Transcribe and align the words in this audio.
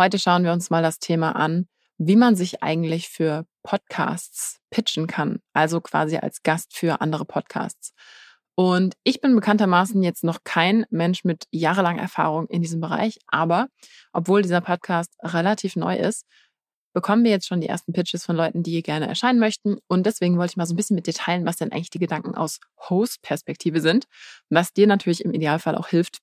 Heute 0.00 0.18
schauen 0.18 0.44
wir 0.44 0.52
uns 0.52 0.70
mal 0.70 0.82
das 0.82 0.98
Thema 0.98 1.36
an, 1.36 1.66
wie 1.98 2.16
man 2.16 2.34
sich 2.34 2.62
eigentlich 2.62 3.10
für 3.10 3.44
Podcasts 3.62 4.58
pitchen 4.70 5.06
kann, 5.06 5.40
also 5.52 5.82
quasi 5.82 6.16
als 6.16 6.42
Gast 6.42 6.74
für 6.74 7.02
andere 7.02 7.26
Podcasts. 7.26 7.92
Und 8.54 8.94
ich 9.04 9.20
bin 9.20 9.34
bekanntermaßen 9.34 10.02
jetzt 10.02 10.24
noch 10.24 10.38
kein 10.42 10.86
Mensch 10.88 11.24
mit 11.24 11.44
jahrelanger 11.50 12.00
Erfahrung 12.00 12.46
in 12.46 12.62
diesem 12.62 12.80
Bereich, 12.80 13.18
aber 13.26 13.68
obwohl 14.14 14.40
dieser 14.40 14.62
Podcast 14.62 15.12
relativ 15.22 15.76
neu 15.76 15.98
ist, 15.98 16.24
bekommen 16.94 17.22
wir 17.22 17.32
jetzt 17.32 17.46
schon 17.46 17.60
die 17.60 17.68
ersten 17.68 17.92
Pitches 17.92 18.24
von 18.24 18.36
Leuten, 18.36 18.62
die 18.62 18.82
gerne 18.82 19.06
erscheinen 19.06 19.38
möchten. 19.38 19.76
Und 19.86 20.06
deswegen 20.06 20.38
wollte 20.38 20.52
ich 20.52 20.56
mal 20.56 20.64
so 20.64 20.72
ein 20.72 20.78
bisschen 20.78 20.96
mit 20.96 21.08
dir 21.08 21.14
teilen, 21.14 21.44
was 21.44 21.56
denn 21.56 21.72
eigentlich 21.72 21.90
die 21.90 21.98
Gedanken 21.98 22.34
aus 22.34 22.58
Host-Perspektive 22.88 23.82
sind, 23.82 24.06
was 24.48 24.72
dir 24.72 24.86
natürlich 24.86 25.22
im 25.26 25.34
Idealfall 25.34 25.74
auch 25.74 25.88
hilft, 25.88 26.20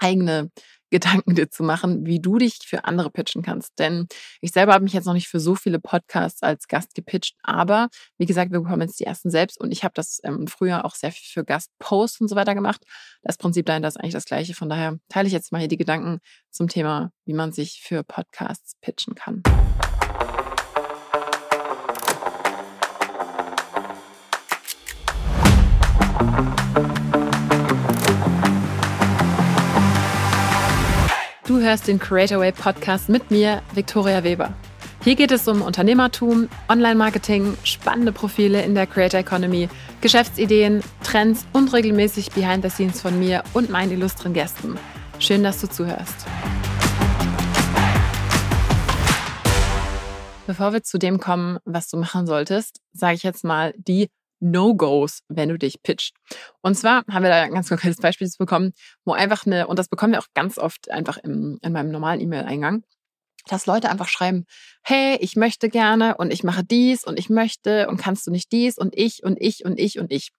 eigene 0.00 0.50
Gedanken 0.92 1.34
dir 1.34 1.50
zu 1.50 1.64
machen, 1.64 2.06
wie 2.06 2.20
du 2.20 2.38
dich 2.38 2.58
für 2.64 2.84
andere 2.84 3.10
pitchen 3.10 3.42
kannst. 3.42 3.78
Denn 3.78 4.06
ich 4.40 4.52
selber 4.52 4.74
habe 4.74 4.84
mich 4.84 4.92
jetzt 4.92 5.06
noch 5.06 5.14
nicht 5.14 5.26
für 5.26 5.40
so 5.40 5.54
viele 5.54 5.80
Podcasts 5.80 6.42
als 6.42 6.68
Gast 6.68 6.94
gepitcht, 6.94 7.34
aber 7.42 7.88
wie 8.18 8.26
gesagt, 8.26 8.52
wir 8.52 8.60
bekommen 8.60 8.82
jetzt 8.82 9.00
die 9.00 9.04
ersten 9.04 9.30
selbst 9.30 9.58
und 9.58 9.72
ich 9.72 9.84
habe 9.84 9.94
das 9.94 10.20
ähm, 10.22 10.46
früher 10.46 10.84
auch 10.84 10.94
sehr 10.94 11.10
viel 11.10 11.26
für 11.26 11.44
Gastposts 11.44 12.20
und 12.20 12.28
so 12.28 12.36
weiter 12.36 12.54
gemacht. 12.54 12.84
Das 13.22 13.38
Prinzip 13.38 13.66
dahinter 13.66 13.88
ist 13.88 13.96
eigentlich 13.96 14.12
das 14.12 14.26
gleiche. 14.26 14.54
Von 14.54 14.68
daher 14.68 14.98
teile 15.08 15.26
ich 15.26 15.32
jetzt 15.32 15.50
mal 15.50 15.58
hier 15.58 15.68
die 15.68 15.78
Gedanken 15.78 16.18
zum 16.50 16.68
Thema, 16.68 17.10
wie 17.24 17.34
man 17.34 17.52
sich 17.52 17.80
für 17.82 18.04
Podcasts 18.04 18.76
pitchen 18.80 19.14
kann. 19.14 19.42
Hörst 31.72 31.88
den 31.88 31.98
Creatorway 31.98 32.52
Podcast 32.52 33.08
mit 33.08 33.30
mir, 33.30 33.62
Victoria 33.72 34.22
Weber. 34.22 34.52
Hier 35.04 35.14
geht 35.14 35.32
es 35.32 35.48
um 35.48 35.62
Unternehmertum, 35.62 36.50
Online-Marketing, 36.68 37.56
spannende 37.64 38.12
Profile 38.12 38.62
in 38.62 38.74
der 38.74 38.86
Creator 38.86 39.20
Economy, 39.20 39.70
Geschäftsideen, 40.02 40.82
Trends 41.02 41.46
und 41.54 41.72
regelmäßig 41.72 42.30
Behind 42.32 42.62
the 42.62 42.68
Scenes 42.68 43.00
von 43.00 43.18
mir 43.18 43.42
und 43.54 43.70
meinen 43.70 43.90
illustren 43.90 44.34
Gästen. 44.34 44.78
Schön, 45.18 45.42
dass 45.42 45.62
du 45.62 45.66
zuhörst. 45.66 46.26
Bevor 50.46 50.74
wir 50.74 50.82
zu 50.82 50.98
dem 50.98 51.20
kommen, 51.20 51.56
was 51.64 51.88
du 51.88 51.96
machen 51.96 52.26
solltest, 52.26 52.80
sage 52.92 53.14
ich 53.14 53.22
jetzt 53.22 53.44
mal 53.44 53.72
die 53.78 54.10
No-Gos, 54.42 55.20
wenn 55.28 55.48
du 55.48 55.56
dich 55.56 55.82
pitcht. 55.82 56.16
Und 56.60 56.74
zwar 56.74 57.04
haben 57.08 57.22
wir 57.22 57.30
da 57.30 57.42
ein 57.42 57.54
ganz 57.54 57.68
konkretes 57.68 57.98
Beispiel 57.98 58.28
bekommen, 58.38 58.72
wo 59.04 59.12
einfach 59.12 59.46
eine, 59.46 59.68
und 59.68 59.78
das 59.78 59.88
bekommen 59.88 60.12
wir 60.12 60.18
auch 60.18 60.28
ganz 60.34 60.58
oft 60.58 60.90
einfach 60.90 61.16
im, 61.18 61.58
in 61.62 61.72
meinem 61.72 61.90
normalen 61.90 62.20
E-Mail-Eingang, 62.20 62.82
dass 63.46 63.66
Leute 63.66 63.88
einfach 63.88 64.08
schreiben, 64.08 64.44
hey, 64.82 65.16
ich 65.20 65.36
möchte 65.36 65.68
gerne 65.68 66.16
und 66.16 66.32
ich 66.32 66.44
mache 66.44 66.64
dies 66.64 67.04
und 67.04 67.18
ich 67.18 67.30
möchte 67.30 67.88
und 67.88 67.96
kannst 67.98 68.26
du 68.26 68.30
nicht 68.30 68.50
dies 68.52 68.78
und 68.78 68.96
ich 68.96 69.22
und 69.22 69.40
ich 69.40 69.64
und 69.64 69.78
ich 69.78 69.98
und 69.98 70.12
ich. 70.12 70.30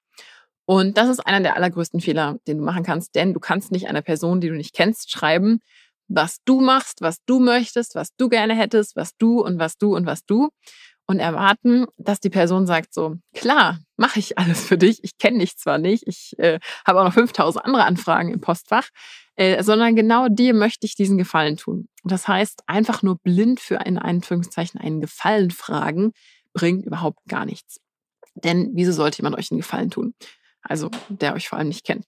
Und 0.66 0.98
das 0.98 1.10
ist 1.10 1.20
einer 1.20 1.42
der 1.42 1.56
allergrößten 1.56 2.00
Fehler, 2.00 2.38
den 2.48 2.58
du 2.58 2.64
machen 2.64 2.84
kannst, 2.84 3.16
denn 3.16 3.34
du 3.34 3.40
kannst 3.40 3.72
nicht 3.72 3.88
einer 3.88 4.02
Person, 4.02 4.42
die 4.42 4.50
du 4.50 4.56
nicht 4.56 4.74
kennst, 4.74 5.12
schreiben, 5.12 5.60
was 6.08 6.38
du 6.46 6.62
machst, 6.62 7.02
was 7.02 7.18
du 7.26 7.40
möchtest, 7.40 7.96
was 7.96 8.10
du 8.16 8.30
gerne 8.30 8.56
hättest, 8.56 8.96
was 8.96 9.16
du 9.18 9.42
und 9.42 9.60
was 9.60 9.78
du 9.78 9.96
und 9.96 10.06
was 10.06 10.26
du, 10.26 10.50
und 11.14 11.20
erwarten, 11.20 11.86
dass 11.98 12.20
die 12.20 12.32
Person 12.32 12.66
sagt 12.66 12.92
so, 12.92 13.18
klar, 13.36 13.80
mache 13.98 14.18
ich 14.18 14.40
alles 14.40 14.66
für 14.66 14.80
dich. 14.80 15.04
Ich 15.04 15.20
kenne 15.20 15.40
dich 15.40 15.58
zwar 15.58 15.78
nicht, 15.78 16.08
ich 16.08 16.34
äh, 16.40 16.60
habe 16.88 17.00
auch 17.00 17.06
noch 17.06 17.14
5000 17.14 17.64
andere 17.64 17.86
Anfragen 17.86 18.34
im 18.34 18.42
Postfach, 18.42 18.90
äh, 19.36 19.62
sondern 19.62 19.96
genau 19.96 20.28
dir 20.28 20.56
möchte 20.56 20.88
ich 20.88 20.96
diesen 20.96 21.20
Gefallen 21.20 21.56
tun. 21.56 21.88
Das 22.04 22.28
heißt, 22.28 22.64
einfach 22.66 23.04
nur 23.04 23.20
blind 23.20 23.60
für 23.60 23.76
in 23.86 24.00
Anführungszeichen 24.00 24.80
einen 24.80 25.02
Gefallen 25.02 25.52
fragen, 25.52 26.14
bringt 26.54 26.84
überhaupt 26.84 27.20
gar 27.28 27.46
nichts. 27.46 27.80
Denn 28.34 28.72
wieso 28.74 28.92
sollte 28.92 29.20
jemand 29.20 29.38
euch 29.38 29.52
einen 29.52 29.62
Gefallen 29.62 29.92
tun? 29.92 30.16
Also, 30.64 30.90
der 31.10 31.36
euch 31.36 31.48
vor 31.48 31.60
allem 31.60 31.68
nicht 31.68 31.86
kennt. 31.86 32.06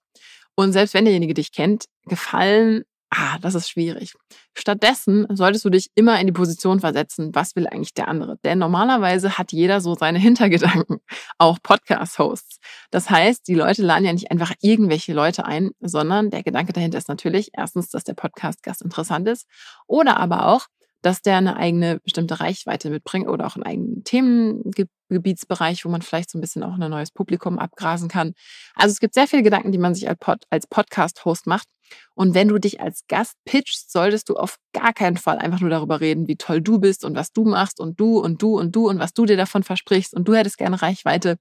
Und 0.56 0.72
selbst 0.72 0.96
wenn 0.96 1.06
derjenige 1.06 1.36
dich 1.36 1.52
kennt, 1.52 1.86
Gefallen 2.06 2.86
ah, 3.10 3.38
das 3.40 3.56
ist 3.56 3.70
schwierig. 3.70 4.14
Stattdessen 4.58 5.28
solltest 5.30 5.66
du 5.66 5.70
dich 5.70 5.90
immer 5.96 6.20
in 6.20 6.28
die 6.28 6.34
Position 6.34 6.80
versetzen, 6.80 7.34
was 7.34 7.56
will 7.56 7.68
eigentlich 7.68 7.94
der 7.94 8.08
andere? 8.08 8.38
Denn 8.44 8.60
normalerweise 8.60 9.38
hat 9.38 9.52
jeder 9.52 9.82
so 9.82 9.96
seine 9.96 10.20
Hintergedanken, 10.26 11.00
auch 11.38 11.58
Podcast-Hosts. 11.62 12.60
Das 12.92 13.10
heißt, 13.10 13.48
die 13.48 13.56
Leute 13.56 13.84
laden 13.84 14.06
ja 14.06 14.14
nicht 14.14 14.32
einfach 14.32 14.54
irgendwelche 14.62 15.14
Leute 15.14 15.46
ein, 15.46 15.72
sondern 15.80 16.30
der 16.30 16.44
Gedanke 16.44 16.74
dahinter 16.74 16.98
ist 16.98 17.10
natürlich 17.10 17.50
erstens, 17.54 17.90
dass 17.90 18.04
der 18.04 18.14
Podcast-Gast 18.14 18.82
interessant 18.82 19.28
ist 19.28 19.48
oder 19.88 20.18
aber 20.18 20.48
auch, 20.48 20.68
dass 21.06 21.22
der 21.22 21.38
eine 21.38 21.56
eigene 21.56 22.00
bestimmte 22.00 22.40
Reichweite 22.40 22.90
mitbringt 22.90 23.28
oder 23.28 23.46
auch 23.46 23.56
einen 23.56 23.64
eigenen 23.64 24.04
Themengebietsbereich, 24.04 25.86
wo 25.86 25.90
man 25.90 26.02
vielleicht 26.02 26.32
so 26.32 26.40
ein 26.40 26.42
bisschen 26.42 26.64
auch 26.64 26.80
ein 26.80 26.90
neues 26.90 27.12
Publikum 27.12 27.60
abgrasen 27.60 28.10
kann. 28.10 28.34
Also 28.74 28.94
es 28.94 29.00
gibt 29.00 29.14
sehr 29.14 29.28
viele 29.28 29.44
Gedanken, 29.44 29.72
die 29.72 29.78
man 29.78 29.94
sich 29.94 30.10
als 30.10 30.66
Podcast-Host 30.68 31.46
macht. 31.46 31.68
Und 32.16 32.34
wenn 32.34 32.48
du 32.48 32.58
dich 32.58 32.82
als 32.82 33.04
Gast 33.08 33.36
pitchst, 33.46 33.92
solltest 33.92 34.30
du 34.30 34.36
auf 34.36 34.56
gar 34.74 34.94
keinen 34.94 35.18
Fall 35.18 35.38
einfach 35.38 35.60
nur 35.60 35.70
darüber 35.70 36.02
reden, 36.02 36.28
wie 36.28 36.38
toll 36.38 36.60
du 36.60 36.80
bist 36.80 37.06
und 37.06 37.16
was 37.16 37.32
du 37.32 37.46
machst 37.46 37.80
und 37.80 38.00
du 38.00 38.18
und 38.20 38.42
du 38.42 38.58
und 38.58 38.76
du 38.76 38.90
und 38.90 38.98
was 38.98 39.14
du 39.14 39.28
dir 39.28 39.38
davon 39.38 39.62
versprichst 39.62 40.16
und 40.16 40.28
du 40.28 40.34
hättest 40.34 40.58
gerne 40.58 40.82
Reichweite. 40.82 41.38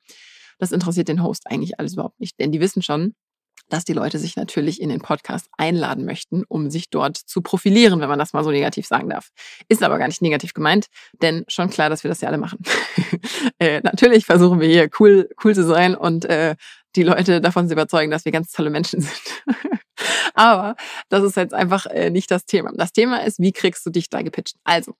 Das 0.58 0.72
interessiert 0.72 1.08
den 1.08 1.22
Host 1.22 1.46
eigentlich 1.46 1.78
alles 1.78 1.94
überhaupt 1.94 2.20
nicht, 2.20 2.38
denn 2.38 2.52
die 2.52 2.60
wissen 2.60 2.82
schon, 2.82 3.14
dass 3.68 3.84
die 3.84 3.92
Leute 3.92 4.18
sich 4.18 4.36
natürlich 4.36 4.80
in 4.80 4.88
den 4.88 5.00
Podcast 5.00 5.46
einladen 5.56 6.04
möchten, 6.04 6.44
um 6.48 6.70
sich 6.70 6.90
dort 6.90 7.16
zu 7.16 7.42
profilieren, 7.42 8.00
wenn 8.00 8.08
man 8.08 8.18
das 8.18 8.32
mal 8.32 8.44
so 8.44 8.50
negativ 8.50 8.86
sagen 8.86 9.08
darf. 9.08 9.28
Ist 9.68 9.82
aber 9.82 9.98
gar 9.98 10.06
nicht 10.06 10.22
negativ 10.22 10.54
gemeint, 10.54 10.86
denn 11.22 11.44
schon 11.48 11.70
klar, 11.70 11.90
dass 11.90 12.04
wir 12.04 12.08
das 12.08 12.20
ja 12.20 12.28
alle 12.28 12.38
machen. 12.38 12.58
äh, 13.58 13.80
natürlich 13.82 14.26
versuchen 14.26 14.60
wir 14.60 14.68
hier 14.68 14.88
cool, 15.00 15.28
cool 15.42 15.54
zu 15.54 15.64
sein 15.64 15.94
und 15.94 16.24
äh, 16.26 16.56
die 16.96 17.02
Leute 17.02 17.40
davon 17.40 17.66
zu 17.66 17.72
überzeugen, 17.72 18.10
dass 18.10 18.24
wir 18.24 18.32
ganz 18.32 18.52
tolle 18.52 18.70
Menschen 18.70 19.00
sind. 19.00 19.20
aber 20.34 20.76
das 21.08 21.24
ist 21.24 21.36
jetzt 21.36 21.54
einfach 21.54 21.86
äh, 21.86 22.10
nicht 22.10 22.30
das 22.30 22.44
Thema. 22.46 22.72
Das 22.74 22.92
Thema 22.92 23.24
ist, 23.24 23.40
wie 23.40 23.52
kriegst 23.52 23.84
du 23.86 23.90
dich 23.90 24.08
da 24.10 24.22
gepitcht? 24.22 24.56
Also, 24.64 24.94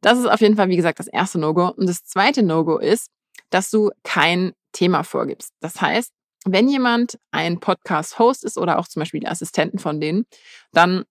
das 0.00 0.18
ist 0.18 0.26
auf 0.26 0.40
jeden 0.40 0.56
Fall, 0.56 0.68
wie 0.68 0.76
gesagt, 0.76 0.98
das 0.98 1.08
erste 1.08 1.38
No-Go. 1.38 1.68
Und 1.68 1.88
das 1.88 2.04
zweite 2.04 2.42
No-Go 2.42 2.78
ist, 2.78 3.08
dass 3.50 3.70
du 3.70 3.90
kein 4.02 4.52
Thema 4.72 5.02
vorgibst. 5.02 5.52
Das 5.60 5.80
heißt, 5.80 6.12
wenn 6.44 6.68
jemand 6.68 7.18
ein 7.30 7.60
Podcast-Host 7.60 8.44
ist 8.44 8.58
oder 8.58 8.78
auch 8.78 8.88
zum 8.88 9.00
Beispiel 9.00 9.20
die 9.20 9.28
Assistenten 9.28 9.78
von 9.78 10.00
denen, 10.00 10.26
dann 10.72 11.04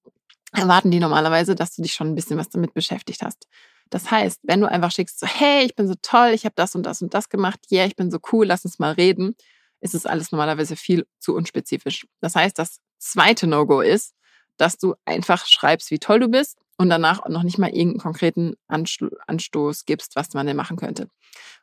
erwarten 0.54 0.92
die 0.92 1.00
normalerweise, 1.00 1.56
dass 1.56 1.76
du 1.76 1.82
dich 1.82 1.94
schon 1.94 2.08
ein 2.08 2.16
bisschen 2.16 2.38
was 2.38 2.50
damit 2.50 2.74
beschäftigt 2.74 3.22
hast. 3.22 3.48
Das 3.90 4.12
heißt, 4.12 4.42
wenn 4.44 4.62
du 4.62 4.70
einfach 4.70 4.92
schickst, 4.92 5.20
so, 5.20 5.28
hey, 5.28 5.66
ich 5.66 5.76
bin 5.76 5.88
so 5.88 5.96
toll, 6.02 6.30
ich 6.30 6.46
habe 6.46 6.54
das 6.56 6.76
und 6.76 6.84
das 6.84 7.02
und 7.02 7.14
das 7.14 7.30
gemacht, 7.30 7.60
yeah, 7.72 7.86
ich 7.86 7.96
bin 7.96 8.12
so 8.12 8.20
cool, 8.32 8.46
lass 8.46 8.66
uns 8.66 8.80
mal 8.80 8.94
reden, 8.94 9.36
ist 9.82 9.96
es 9.96 10.06
alles 10.06 10.32
normalerweise 10.32 10.76
viel 10.76 11.08
zu 11.20 11.36
unspezifisch. 11.36 12.06
Das 12.22 12.36
heißt, 12.36 12.58
das 12.60 12.80
zweite 12.98 13.48
No-Go 13.48 13.82
ist, 13.82 14.14
dass 14.58 14.78
du 14.78 14.96
einfach 15.06 15.46
schreibst, 15.46 15.90
wie 15.90 16.00
toll 16.00 16.20
du 16.20 16.28
bist 16.28 16.58
und 16.78 16.90
danach 16.90 17.28
noch 17.28 17.44
nicht 17.44 17.58
mal 17.58 17.70
irgendeinen 17.70 18.00
konkreten 18.00 18.56
Anstoß 18.68 19.86
gibst, 19.86 20.16
was 20.16 20.34
man 20.34 20.46
denn 20.46 20.58
machen 20.58 20.78
könnte. 20.78 21.10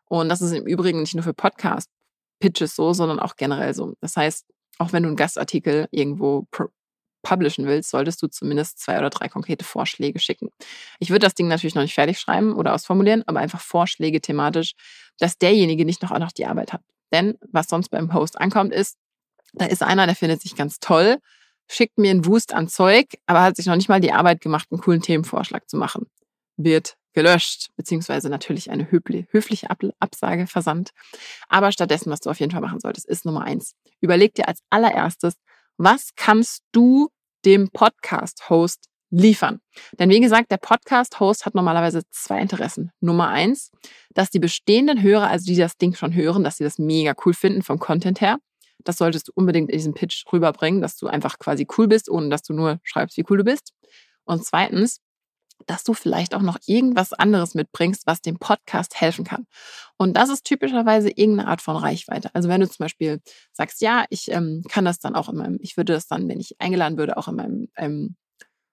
Und 0.06 0.28
das 0.28 0.40
ist 0.40 0.52
im 0.52 0.66
Übrigen 0.66 1.00
nicht 1.00 1.14
nur 1.14 1.24
für 1.24 1.34
Podcast 1.34 1.90
Pitches 2.38 2.74
so, 2.76 2.92
sondern 2.92 3.18
auch 3.18 3.36
generell 3.36 3.74
so. 3.74 3.94
Das 4.00 4.16
heißt, 4.16 4.46
auch 4.78 4.92
wenn 4.92 5.02
du 5.02 5.08
einen 5.08 5.16
Gastartikel 5.16 5.88
irgendwo 5.90 6.46
publishen 7.22 7.66
willst, 7.66 7.90
solltest 7.90 8.22
du 8.22 8.28
zumindest 8.28 8.78
zwei 8.78 8.98
oder 8.98 9.10
drei 9.10 9.28
konkrete 9.28 9.64
Vorschläge 9.64 10.20
schicken. 10.20 10.50
Ich 11.00 11.10
würde 11.10 11.26
das 11.26 11.34
Ding 11.34 11.48
natürlich 11.48 11.74
noch 11.74 11.82
nicht 11.82 11.94
fertig 11.94 12.20
schreiben 12.20 12.54
oder 12.54 12.72
ausformulieren, 12.72 13.24
aber 13.26 13.40
einfach 13.40 13.60
Vorschläge 13.60 14.20
thematisch, 14.20 14.74
dass 15.18 15.36
derjenige 15.38 15.84
nicht 15.84 16.02
noch 16.02 16.12
auch 16.12 16.20
noch 16.20 16.32
die 16.32 16.46
Arbeit 16.46 16.72
hat. 16.72 16.82
Denn 17.12 17.36
was 17.50 17.66
sonst 17.68 17.88
beim 17.88 18.08
Post 18.08 18.40
ankommt, 18.40 18.72
ist, 18.72 18.96
da 19.54 19.64
ist 19.64 19.82
einer, 19.82 20.06
der 20.06 20.14
findet 20.14 20.40
sich 20.40 20.54
ganz 20.54 20.78
toll, 20.78 21.18
schickt 21.68 21.98
mir 21.98 22.10
einen 22.10 22.26
Wust 22.26 22.54
an 22.54 22.68
Zeug, 22.68 23.06
aber 23.26 23.42
hat 23.42 23.56
sich 23.56 23.66
noch 23.66 23.76
nicht 23.76 23.88
mal 23.88 24.00
die 24.00 24.12
Arbeit 24.12 24.40
gemacht, 24.40 24.68
einen 24.70 24.80
coolen 24.80 25.02
Themenvorschlag 25.02 25.68
zu 25.68 25.76
machen. 25.76 26.06
Wird 26.56 26.96
gelöscht, 27.16 27.70
beziehungsweise 27.76 28.28
natürlich 28.28 28.70
eine 28.70 28.88
höfliche 28.90 29.68
Absage 29.98 30.46
versandt. 30.46 30.90
Aber 31.48 31.72
stattdessen, 31.72 32.10
was 32.10 32.20
du 32.20 32.28
auf 32.28 32.38
jeden 32.38 32.52
Fall 32.52 32.60
machen 32.60 32.78
solltest, 32.78 33.08
ist 33.08 33.24
Nummer 33.24 33.42
eins. 33.42 33.74
Überleg 34.00 34.34
dir 34.34 34.46
als 34.46 34.60
allererstes, 34.68 35.34
was 35.78 36.10
kannst 36.14 36.62
du 36.72 37.08
dem 37.46 37.70
Podcast-Host 37.70 38.84
liefern? 39.08 39.60
Denn 39.98 40.10
wie 40.10 40.20
gesagt, 40.20 40.50
der 40.50 40.58
Podcast-Host 40.58 41.46
hat 41.46 41.54
normalerweise 41.54 42.02
zwei 42.10 42.38
Interessen. 42.38 42.92
Nummer 43.00 43.30
eins, 43.30 43.70
dass 44.10 44.28
die 44.28 44.38
bestehenden 44.38 45.00
Hörer, 45.00 45.28
also 45.28 45.46
die 45.46 45.56
das 45.56 45.78
Ding 45.78 45.94
schon 45.94 46.14
hören, 46.14 46.44
dass 46.44 46.58
sie 46.58 46.64
das 46.64 46.78
mega 46.78 47.14
cool 47.24 47.32
finden 47.32 47.62
vom 47.62 47.78
Content 47.78 48.20
her. 48.20 48.36
Das 48.84 48.98
solltest 48.98 49.28
du 49.28 49.32
unbedingt 49.34 49.70
in 49.70 49.78
diesem 49.78 49.94
Pitch 49.94 50.24
rüberbringen, 50.30 50.82
dass 50.82 50.98
du 50.98 51.06
einfach 51.06 51.38
quasi 51.38 51.66
cool 51.78 51.88
bist, 51.88 52.10
ohne 52.10 52.28
dass 52.28 52.42
du 52.42 52.52
nur 52.52 52.78
schreibst, 52.82 53.16
wie 53.16 53.24
cool 53.30 53.38
du 53.38 53.44
bist. 53.44 53.72
Und 54.26 54.44
zweitens, 54.44 55.00
dass 55.66 55.84
du 55.84 55.94
vielleicht 55.94 56.34
auch 56.34 56.42
noch 56.42 56.58
irgendwas 56.66 57.12
anderes 57.12 57.54
mitbringst, 57.54 58.06
was 58.06 58.20
dem 58.20 58.38
Podcast 58.38 59.00
helfen 59.00 59.24
kann. 59.24 59.46
Und 59.96 60.16
das 60.16 60.30
ist 60.30 60.44
typischerweise 60.44 61.10
irgendeine 61.10 61.48
Art 61.48 61.60
von 61.60 61.76
Reichweite. 61.76 62.30
Also 62.34 62.48
wenn 62.48 62.60
du 62.60 62.68
zum 62.68 62.84
Beispiel 62.84 63.20
sagst, 63.52 63.80
ja, 63.80 64.04
ich 64.10 64.30
ähm, 64.30 64.62
kann 64.68 64.84
das 64.84 64.98
dann 64.98 65.14
auch 65.14 65.28
in 65.28 65.36
meinem, 65.36 65.58
ich 65.60 65.76
würde 65.76 65.92
das 65.92 66.06
dann, 66.06 66.28
wenn 66.28 66.40
ich 66.40 66.56
eingeladen 66.58 66.98
würde, 66.98 67.16
auch 67.16 67.28
in 67.28 67.36
meinem 67.36 67.68
ähm, 67.76 68.16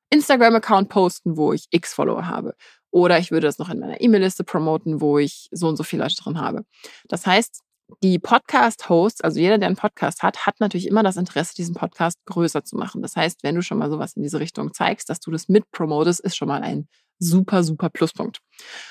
Instagram-Account 0.09 0.89
posten, 0.89 1.37
wo 1.37 1.53
ich 1.53 1.65
x 1.71 1.93
Follower 1.93 2.27
habe. 2.27 2.55
Oder 2.91 3.17
ich 3.17 3.31
würde 3.31 3.47
das 3.47 3.57
noch 3.57 3.69
in 3.69 3.79
meiner 3.79 3.99
E-Mail-Liste 3.99 4.43
promoten, 4.43 5.01
wo 5.01 5.17
ich 5.17 5.49
so 5.51 5.67
und 5.67 5.77
so 5.77 5.83
viele 5.83 6.03
Leute 6.03 6.15
drin 6.15 6.39
habe. 6.39 6.63
Das 7.07 7.25
heißt, 7.25 7.61
die 8.01 8.19
Podcast-Hosts, 8.19 9.21
also 9.21 9.39
jeder, 9.39 9.57
der 9.57 9.67
einen 9.67 9.75
Podcast 9.75 10.23
hat, 10.23 10.45
hat 10.45 10.59
natürlich 10.59 10.87
immer 10.87 11.03
das 11.03 11.17
Interesse, 11.17 11.53
diesen 11.55 11.75
Podcast 11.75 12.17
größer 12.25 12.63
zu 12.63 12.75
machen. 12.75 13.01
Das 13.01 13.15
heißt, 13.15 13.43
wenn 13.43 13.55
du 13.55 13.61
schon 13.61 13.77
mal 13.77 13.89
sowas 13.89 14.13
in 14.15 14.23
diese 14.23 14.39
Richtung 14.39 14.73
zeigst, 14.73 15.09
dass 15.09 15.19
du 15.19 15.31
das 15.31 15.49
mitpromotest, 15.49 16.19
ist 16.19 16.35
schon 16.35 16.47
mal 16.47 16.61
ein 16.61 16.87
super, 17.19 17.63
super 17.63 17.89
Pluspunkt. 17.89 18.39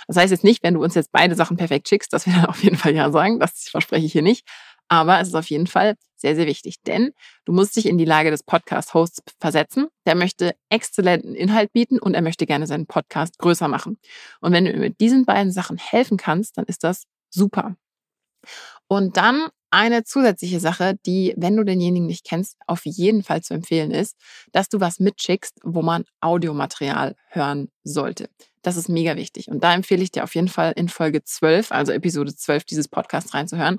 Das 0.07 0.17
heißt 0.17 0.31
jetzt 0.31 0.45
nicht, 0.45 0.63
wenn 0.63 0.75
du 0.75 0.83
uns 0.83 0.95
jetzt 0.95 1.13
beide 1.13 1.35
Sachen 1.35 1.57
perfekt 1.57 1.89
schickst, 1.89 2.13
dass 2.13 2.27
wir 2.27 2.35
dann 2.35 2.47
auf 2.47 2.63
jeden 2.63 2.77
Fall 2.77 2.95
ja 2.95 3.11
sagen, 3.11 3.39
das 3.39 3.69
verspreche 3.69 4.07
ich 4.07 4.13
hier 4.13 4.23
nicht. 4.23 4.47
Aber 4.89 5.21
es 5.21 5.29
ist 5.29 5.35
auf 5.35 5.49
jeden 5.49 5.67
Fall 5.67 5.95
sehr, 6.17 6.37
sehr 6.37 6.47
wichtig, 6.47 6.77
denn 6.87 7.13
du 7.47 7.53
musst 7.53 7.77
dich 7.77 7.87
in 7.87 7.99
die 7.99 8.05
Lage 8.05 8.31
des 8.31 8.43
Podcast-Hosts 8.43 9.23
versetzen. 9.41 9.89
Der 10.07 10.15
möchte 10.15 10.55
exzellenten 10.69 11.35
Inhalt 11.35 11.73
bieten 11.73 11.99
und 11.99 12.15
er 12.15 12.23
möchte 12.23 12.47
gerne 12.47 12.67
seinen 12.67 12.87
Podcast 12.87 13.39
größer 13.39 13.69
machen. 13.69 13.99
Und 14.41 14.53
wenn 14.53 14.67
du 14.67 14.73
mit 14.75 15.01
diesen 15.01 15.25
beiden 15.25 15.51
Sachen 15.51 15.79
helfen 15.79 16.19
kannst, 16.19 16.59
dann 16.59 16.67
ist 16.67 16.85
das 16.85 17.05
super. 17.31 17.77
Und 18.93 19.17
dann 19.17 19.49
eine 19.71 20.05
zusätzliche 20.05 20.61
Sache, 20.61 20.99
die, 21.07 21.33
wenn 21.39 21.57
du 21.57 21.65
denjenigen 21.65 22.07
nicht 22.07 22.27
kennst, 22.27 22.59
auf 22.67 22.85
jeden 22.85 23.23
Fall 23.23 23.41
zu 23.43 23.55
empfehlen 23.55 23.91
ist, 23.91 24.19
dass 24.53 24.69
du 24.69 24.81
was 24.81 25.01
mitschickst, 25.01 25.61
wo 25.63 25.81
man 25.81 26.05
Audiomaterial 26.21 27.17
hören 27.29 27.71
sollte. 27.85 28.29
Das 28.61 28.77
ist 28.77 28.91
mega 28.91 29.17
wichtig. 29.17 29.49
Und 29.49 29.65
da 29.65 29.73
empfehle 29.73 30.03
ich 30.03 30.11
dir 30.11 30.25
auf 30.25 30.35
jeden 30.35 30.49
Fall 30.49 30.75
in 30.77 30.91
Folge 30.91 31.25
12, 31.25 31.73
also 31.73 31.91
Episode 31.91 32.37
12 32.37 32.65
dieses 32.65 32.87
Podcasts 32.87 33.33
reinzuhören. 33.33 33.79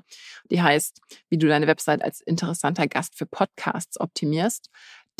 Die 0.50 0.60
heißt, 0.60 1.00
wie 1.28 1.38
du 1.38 1.46
deine 1.46 1.68
Website 1.68 2.02
als 2.02 2.20
interessanter 2.20 2.88
Gast 2.88 3.16
für 3.16 3.26
Podcasts 3.26 4.00
optimierst. 4.00 4.68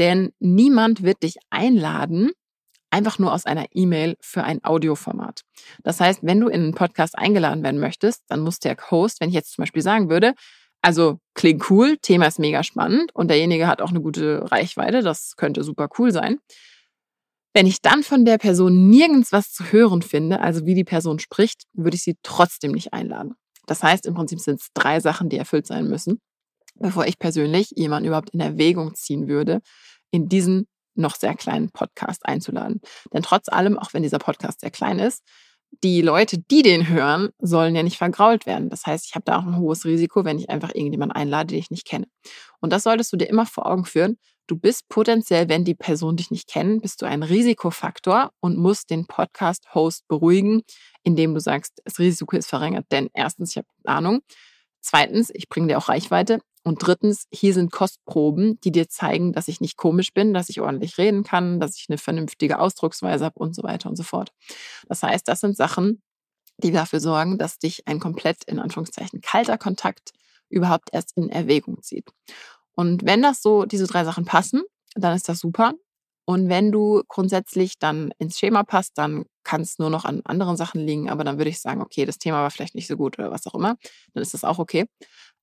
Denn 0.01 0.33
niemand 0.41 1.05
wird 1.05 1.23
dich 1.23 1.37
einladen, 1.51 2.33
einfach 2.95 3.19
nur 3.19 3.33
aus 3.33 3.45
einer 3.45 3.67
E-Mail 3.73 4.17
für 4.21 4.45
ein 4.45 4.65
Audioformat. 4.65 5.43
Das 5.83 6.01
heißt, 6.01 6.21
wenn 6.23 6.41
du 6.41 6.47
in 6.47 6.63
einen 6.63 6.75
Podcast 6.75 7.19
eingeladen 7.19 7.65
werden 7.65 7.81
möchtest, 7.81 8.23
dann 8.29 8.41
muss 8.41 8.61
der 8.61 8.77
Host, 8.91 9.21
wenn 9.21 9.31
ich 9.31 9.35
jetzt 9.35 9.53
zum 9.53 9.63
Beispiel 9.63 9.83
sagen 9.83 10.09
würde, 10.09 10.35
also 10.81 11.19
klingt 11.35 11.69
cool, 11.71 11.97
Thema 11.99 12.27
ist 12.27 12.39
mega 12.39 12.63
spannend 12.63 13.11
und 13.13 13.29
derjenige 13.29 13.67
hat 13.67 13.83
auch 13.83 13.91
eine 13.91 14.01
gute 14.01 14.49
Reichweite, 14.53 15.03
das 15.03 15.35
könnte 15.37 15.65
super 15.65 15.89
cool 15.99 16.13
sein. 16.13 16.39
Wenn 17.53 17.67
ich 17.67 17.83
dann 17.83 18.05
von 18.05 18.25
der 18.25 18.39
Person 18.39 18.89
nirgends 18.89 19.33
was 19.33 19.53
zu 19.53 19.73
hören 19.73 20.03
finde, 20.03 20.41
also 20.41 20.65
wie 20.65 20.75
die 20.75 20.85
Person 20.85 21.19
spricht, 21.19 21.65
würde 21.73 21.97
ich 21.97 22.03
sie 22.03 22.17
trotzdem 22.23 22.73
nicht 22.73 22.93
einladen. 22.93 23.35
Das 23.67 23.83
heißt, 23.83 24.07
im 24.07 24.15
Prinzip 24.15 24.39
sind 24.39 24.61
es 24.61 24.69
drei 24.73 25.01
Sachen, 25.01 25.29
die 25.31 25.39
erfüllt 25.39 25.67
sein 25.67 25.89
müssen, 25.89 26.21
bevor 26.77 27.07
ich 27.07 27.19
persönlich 27.19 27.73
jemanden 27.75 28.07
überhaupt 28.07 28.31
in 28.31 28.41
Erwägung 28.41 28.95
ziehen 28.95 29.27
würde, 29.27 29.63
in 30.13 30.29
diesen 30.29 30.69
noch 30.95 31.17
sehr 31.17 31.35
kleinen 31.35 31.71
Podcast 31.71 32.27
einzuladen. 32.27 32.81
Denn 33.13 33.23
trotz 33.23 33.49
allem, 33.49 33.79
auch 33.79 33.95
wenn 33.95 34.03
dieser 34.03 34.19
Podcast 34.19 34.61
sehr 34.61 34.71
klein 34.71 34.99
ist, 34.99 35.23
die 35.83 36.03
Leute, 36.03 36.39
die 36.39 36.63
den 36.63 36.89
hören, 36.89 37.31
sollen 37.39 37.75
ja 37.75 37.83
nicht 37.83 37.99
vergrault 37.99 38.47
werden. 38.47 38.71
Das 38.71 38.87
heißt, 38.87 39.07
ich 39.07 39.15
habe 39.15 39.25
da 39.25 39.39
auch 39.39 39.45
ein 39.45 39.59
hohes 39.59 39.85
Risiko, 39.85 40.25
wenn 40.25 40.39
ich 40.39 40.51
einfach 40.51 40.71
irgendjemanden 40.75 41.17
einlade, 41.17 41.49
den 41.49 41.59
ich 41.59 41.71
nicht 41.71 41.87
kenne. 41.87 42.07
Und 42.61 42.73
das 42.73 42.85
solltest 42.85 43.13
du 43.13 43.17
dir 43.17 43.29
immer 43.29 43.47
vor 43.47 43.67
Augen 43.67 43.85
führen. 43.85 44.17
Du 44.47 44.57
bist 44.57 44.89
potenziell, 44.89 45.49
wenn 45.49 45.65
die 45.65 45.75
Person 45.75 46.17
dich 46.17 46.31
nicht 46.31 46.49
kennt, 46.49 46.83
bist 46.83 47.01
du 47.01 47.07
ein 47.07 47.23
Risikofaktor 47.23 48.31
und 48.41 48.59
musst 48.59 48.91
den 48.91 49.07
Podcast-Host 49.07 50.07
beruhigen, 50.07 50.63
indem 51.03 51.35
du 51.35 51.41
sagst, 51.41 51.81
das 51.85 51.99
Risiko 51.99 52.37
ist 52.37 52.49
verringert. 52.49 52.85
Denn 52.93 53.09
erstens, 53.15 53.51
ich 53.51 53.57
habe 53.57 53.69
Ahnung. 53.85 54.21
Zweitens, 54.81 55.31
ich 55.33 55.49
bringe 55.49 55.69
dir 55.69 55.79
auch 55.79 55.89
Reichweite. 55.89 56.41
Und 56.65 56.79
drittens, 56.85 57.27
hier 57.31 57.53
sind 57.53 57.71
Kostproben, 57.71 58.59
die 58.65 58.73
dir 58.73 58.89
zeigen, 58.89 59.33
dass 59.33 59.49
ich 59.49 59.61
nicht 59.61 59.77
komisch 59.77 60.15
bin, 60.15 60.33
dass 60.33 60.49
ich 60.49 60.63
ordentlich 60.63 60.97
reden 60.97 61.23
kann, 61.23 61.61
dass 61.61 61.77
ich 61.77 61.87
eine 61.89 61.99
vernünftige 61.99 62.59
Ausdrucksweise 62.59 63.27
habe 63.27 63.39
und 63.39 63.55
so 63.55 63.63
weiter 63.63 63.91
und 63.91 63.97
so 63.97 64.03
fort. 64.03 64.33
Das 64.89 65.03
heißt, 65.03 65.29
das 65.29 65.41
sind 65.41 65.57
Sachen, 65.57 66.03
die 66.59 66.73
dafür 66.73 67.01
sorgen, 67.01 67.37
dass 67.37 67.59
dich 67.59 67.87
ein 67.87 68.01
komplett 68.01 68.45
in 68.45 68.59
Anführungszeichen 68.59 69.21
kalter 69.21 69.59
Kontakt 69.59 70.13
überhaupt 70.49 70.89
erst 70.93 71.17
in 71.17 71.29
Erwägung 71.29 71.83
zieht. 71.83 72.09
Und 72.75 73.05
wenn 73.05 73.23
das 73.23 73.43
so, 73.43 73.67
diese 73.67 73.87
drei 73.87 74.05
Sachen 74.05 74.25
passen, 74.25 74.63
dann 74.95 75.15
ist 75.15 75.29
das 75.29 75.41
super. 75.41 75.75
Und 76.27 76.49
wenn 76.49 76.73
du 76.73 77.03
grundsätzlich 77.09 77.79
dann 77.79 78.11
ins 78.19 78.39
Schema 78.39 78.63
passt, 78.63 78.93
dann 78.97 79.27
kann 79.43 79.61
es 79.61 79.79
nur 79.79 79.91
noch 79.91 80.07
an 80.07 80.23
anderen 80.25 80.57
Sachen 80.57 80.81
liegen. 80.81 81.11
Aber 81.11 81.25
dann 81.25 81.37
würde 81.37 81.51
ich 81.51 81.61
sagen, 81.61 81.83
okay, 81.83 82.07
das 82.07 82.19
Thema 82.19 82.43
war 82.43 82.51
vielleicht 82.51 82.75
nicht 82.75 82.87
so 82.87 82.97
gut 82.97 83.19
oder 83.19 83.31
was 83.31 83.47
auch 83.47 83.55
immer. 83.55 83.77
Dann 84.15 84.23
ist 84.23 84.33
das 84.33 84.45
auch 84.45 84.59
okay. 84.59 84.87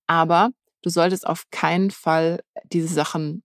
Aber 0.07 0.49
du 0.81 0.89
solltest 0.89 1.27
auf 1.27 1.45
keinen 1.51 1.91
Fall 1.91 2.41
diese 2.71 2.93
Sachen 2.93 3.43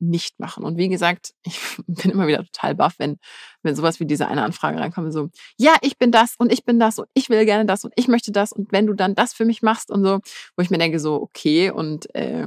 nicht 0.00 0.38
machen. 0.38 0.64
Und 0.64 0.76
wie 0.76 0.88
gesagt, 0.88 1.34
ich 1.44 1.58
bin 1.86 2.10
immer 2.10 2.26
wieder 2.26 2.44
total 2.44 2.74
baff, 2.74 2.94
wenn, 2.98 3.18
wenn 3.62 3.74
sowas 3.74 4.00
wie 4.00 4.06
diese 4.06 4.28
eine 4.28 4.44
Anfrage 4.44 4.78
reinkommt, 4.78 5.12
so, 5.12 5.30
ja, 5.56 5.76
ich 5.82 5.98
bin 5.98 6.12
das 6.12 6.34
und 6.38 6.52
ich 6.52 6.64
bin 6.64 6.78
das 6.78 6.98
und 6.98 7.08
ich 7.14 7.30
will 7.30 7.44
gerne 7.44 7.66
das 7.66 7.84
und 7.84 7.92
ich 7.96 8.08
möchte 8.08 8.32
das 8.32 8.52
und 8.52 8.72
wenn 8.72 8.86
du 8.86 8.94
dann 8.94 9.14
das 9.14 9.32
für 9.32 9.44
mich 9.44 9.62
machst 9.62 9.90
und 9.90 10.04
so, 10.04 10.20
wo 10.56 10.62
ich 10.62 10.70
mir 10.70 10.78
denke, 10.78 11.00
so, 11.00 11.20
okay, 11.20 11.70
und 11.70 12.14
äh, 12.14 12.46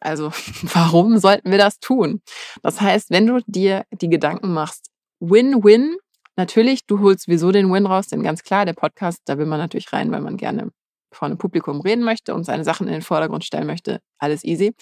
also 0.00 0.30
warum 0.62 1.18
sollten 1.18 1.50
wir 1.50 1.58
das 1.58 1.78
tun? 1.80 2.22
Das 2.62 2.80
heißt, 2.80 3.10
wenn 3.10 3.26
du 3.26 3.40
dir 3.46 3.84
die 3.92 4.08
Gedanken 4.08 4.52
machst, 4.52 4.90
Win-Win, 5.20 5.96
natürlich, 6.36 6.86
du 6.86 7.00
holst 7.00 7.26
sowieso 7.26 7.52
den 7.52 7.72
Win 7.72 7.86
raus, 7.86 8.08
denn 8.08 8.22
ganz 8.22 8.42
klar, 8.42 8.64
der 8.64 8.72
Podcast, 8.72 9.20
da 9.26 9.38
will 9.38 9.46
man 9.46 9.58
natürlich 9.58 9.92
rein, 9.92 10.10
weil 10.10 10.20
man 10.20 10.36
gerne 10.36 10.70
vor 11.12 11.26
einem 11.26 11.38
Publikum 11.38 11.80
reden 11.80 12.04
möchte 12.04 12.34
und 12.34 12.44
seine 12.44 12.64
Sachen 12.64 12.86
in 12.86 12.92
den 12.92 13.02
Vordergrund 13.02 13.44
stellen 13.44 13.66
möchte, 13.66 14.00
alles 14.18 14.44
easy. 14.44 14.74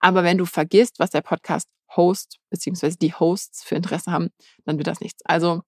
Aber 0.00 0.24
wenn 0.24 0.38
du 0.38 0.46
vergisst, 0.46 0.98
was 0.98 1.10
der 1.10 1.20
Podcast-Host 1.20 2.38
bzw. 2.50 2.94
die 3.00 3.14
Hosts 3.14 3.62
für 3.62 3.76
Interesse 3.76 4.12
haben, 4.12 4.30
dann 4.64 4.78
wird 4.78 4.86
das 4.86 5.00
nichts. 5.00 5.20
Also 5.24 5.62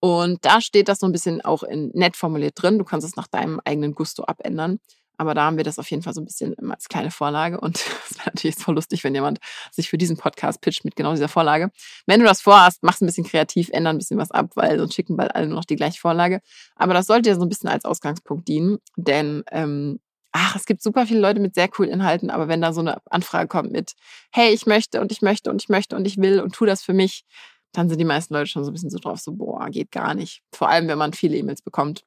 Und 0.00 0.44
da 0.44 0.60
steht 0.60 0.88
das 0.88 0.98
so 1.00 1.06
ein 1.06 1.12
bisschen 1.12 1.40
auch 1.42 1.62
in 1.62 1.90
nett 1.92 2.16
formuliert 2.16 2.54
drin. 2.56 2.78
Du 2.78 2.84
kannst 2.84 3.06
es 3.06 3.16
nach 3.16 3.26
deinem 3.26 3.60
eigenen 3.64 3.94
Gusto 3.94 4.24
abändern. 4.24 4.80
Aber 5.20 5.34
da 5.34 5.42
haben 5.44 5.58
wir 5.58 5.64
das 5.64 5.78
auf 5.78 5.90
jeden 5.90 6.02
Fall 6.02 6.14
so 6.14 6.22
ein 6.22 6.24
bisschen 6.24 6.56
als 6.70 6.88
kleine 6.88 7.10
Vorlage. 7.10 7.60
Und 7.60 7.76
es 8.10 8.16
wäre 8.16 8.30
natürlich 8.30 8.56
voll 8.56 8.74
lustig, 8.74 9.04
wenn 9.04 9.14
jemand 9.14 9.38
sich 9.70 9.90
für 9.90 9.98
diesen 9.98 10.16
Podcast 10.16 10.62
pitcht 10.62 10.82
mit 10.86 10.96
genau 10.96 11.10
dieser 11.10 11.28
Vorlage. 11.28 11.70
Wenn 12.06 12.20
du 12.20 12.26
das 12.26 12.40
vorhast, 12.40 12.78
mach 12.82 12.94
es 12.94 13.02
ein 13.02 13.06
bisschen 13.06 13.24
kreativ, 13.24 13.68
ändern 13.70 13.96
ein 13.96 13.98
bisschen 13.98 14.16
was 14.16 14.30
ab, 14.30 14.52
weil 14.54 14.78
sonst 14.78 14.94
schicken 14.94 15.18
bald 15.18 15.34
alle 15.34 15.46
nur 15.46 15.56
noch 15.56 15.66
die 15.66 15.76
gleiche 15.76 16.00
Vorlage. 16.00 16.40
Aber 16.74 16.94
das 16.94 17.06
sollte 17.06 17.28
ja 17.28 17.34
so 17.34 17.42
ein 17.42 17.50
bisschen 17.50 17.68
als 17.68 17.84
Ausgangspunkt 17.84 18.48
dienen. 18.48 18.78
Denn 18.96 19.42
ähm, 19.50 20.00
ach, 20.32 20.56
es 20.56 20.64
gibt 20.64 20.82
super 20.82 21.06
viele 21.06 21.20
Leute 21.20 21.38
mit 21.38 21.54
sehr 21.54 21.68
coolen 21.68 21.90
Inhalten, 21.90 22.30
aber 22.30 22.48
wenn 22.48 22.62
da 22.62 22.72
so 22.72 22.80
eine 22.80 22.96
Anfrage 23.10 23.46
kommt 23.46 23.72
mit, 23.72 23.92
hey, 24.32 24.54
ich 24.54 24.64
möchte 24.64 25.02
und 25.02 25.12
ich 25.12 25.20
möchte 25.20 25.50
und 25.50 25.60
ich 25.60 25.68
möchte 25.68 25.96
und 25.96 26.06
ich 26.06 26.16
will 26.16 26.40
und 26.40 26.54
tu 26.54 26.64
das 26.64 26.82
für 26.82 26.94
mich, 26.94 27.24
dann 27.72 27.90
sind 27.90 27.98
die 27.98 28.06
meisten 28.06 28.32
Leute 28.32 28.46
schon 28.46 28.64
so 28.64 28.70
ein 28.70 28.72
bisschen 28.72 28.88
so 28.88 28.98
drauf, 28.98 29.20
so, 29.20 29.32
boah, 29.32 29.68
geht 29.68 29.92
gar 29.92 30.14
nicht. 30.14 30.40
Vor 30.54 30.70
allem, 30.70 30.88
wenn 30.88 30.96
man 30.96 31.12
viele 31.12 31.36
E-Mails 31.36 31.60
bekommt. 31.60 32.04